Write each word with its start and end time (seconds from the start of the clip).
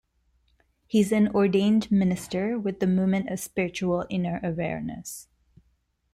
He 0.87 0.99
is 1.01 1.11
an 1.11 1.27
ordained 1.27 1.91
minister 1.91 2.57
with 2.57 2.79
the 2.79 2.87
Movement 2.87 3.29
of 3.29 3.39
Spiritual 3.39 4.07
Inner 4.09 4.39
Awareness. 4.41 5.27